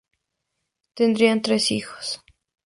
Tendrían 0.95 1.43
tres 1.43 1.69
hijos. 1.69 2.23